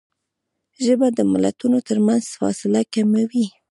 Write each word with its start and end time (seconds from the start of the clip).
ژبه 0.85 1.07
د 1.17 1.19
ملتونو 1.31 1.77
ترمنځ 1.87 2.23
فاصله 2.39 2.81
کموي 2.93 3.45